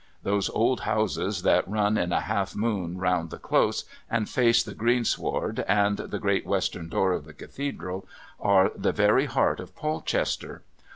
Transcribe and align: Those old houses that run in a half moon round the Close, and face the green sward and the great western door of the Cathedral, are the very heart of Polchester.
Those 0.23 0.49
old 0.49 0.79
houses 0.79 1.43
that 1.43 1.67
run 1.69 1.95
in 1.95 2.11
a 2.11 2.21
half 2.21 2.55
moon 2.55 2.97
round 2.97 3.29
the 3.29 3.37
Close, 3.37 3.85
and 4.09 4.27
face 4.27 4.63
the 4.63 4.73
green 4.73 5.05
sward 5.05 5.63
and 5.67 5.97
the 5.97 6.17
great 6.17 6.43
western 6.43 6.89
door 6.89 7.11
of 7.11 7.25
the 7.25 7.33
Cathedral, 7.33 8.07
are 8.39 8.71
the 8.75 8.93
very 8.93 9.25
heart 9.27 9.59
of 9.59 9.75
Polchester. 9.75 10.63